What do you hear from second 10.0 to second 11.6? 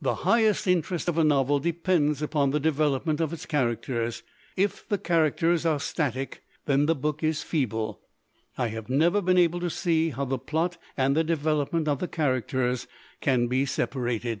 how the plot and the de